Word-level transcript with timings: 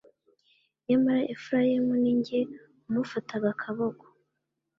Nyamara 0.85 1.21
Efurayimu, 1.33 1.93
ni 2.03 2.13
jye 2.25 2.39
wamufataga 2.85 3.47
akaboko, 3.53 4.05